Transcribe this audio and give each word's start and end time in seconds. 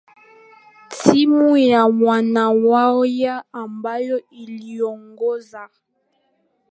timu 1.03 1.57
ya 1.57 1.89
mwanamwaya 1.89 3.43
ambayo 3.53 4.21
iliongozaa 4.29 5.69